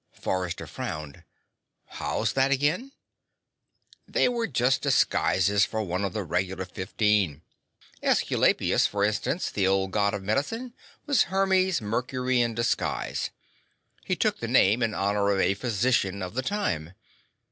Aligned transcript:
Forrester 0.19 0.65
frowned. 0.65 1.23
"How's 1.85 2.33
that 2.33 2.49
again?" 2.49 2.91
"They 4.07 4.27
were 4.27 4.47
just 4.47 4.81
disguises 4.81 5.63
for 5.63 5.83
one 5.83 6.03
of 6.03 6.11
the 6.13 6.23
regular 6.23 6.65
fifteen. 6.65 7.43
Aesculapius, 8.01 8.87
for 8.87 9.03
instance, 9.03 9.51
the 9.51 9.67
old 9.67 9.91
God 9.91 10.15
of 10.15 10.23
medicine, 10.23 10.73
was 11.05 11.25
Hermes/Mercury 11.25 12.41
in 12.41 12.55
disguise 12.55 13.29
he 14.03 14.15
took 14.15 14.39
the 14.39 14.47
name 14.47 14.81
in 14.81 14.95
honor 14.95 15.29
of 15.29 15.39
a 15.39 15.53
physician 15.53 16.23
of 16.23 16.33
the 16.33 16.41
time. 16.41 16.95